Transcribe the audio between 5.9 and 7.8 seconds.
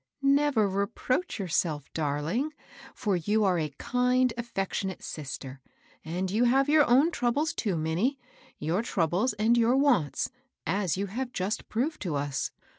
Atid you have your troubles, too,